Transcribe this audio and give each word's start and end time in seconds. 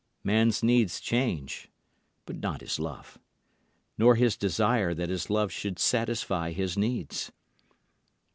Man's 0.23 0.63
needs 0.63 0.99
change, 0.99 1.69
but 2.25 2.37
not 2.37 2.61
his 2.61 2.79
love, 2.79 3.19
nor 3.99 4.15
his 4.15 4.35
desire 4.35 4.95
that 4.95 5.09
his 5.09 5.29
love 5.29 5.51
should 5.51 5.77
satisfy 5.77 6.53
his 6.53 6.75
needs. 6.75 7.31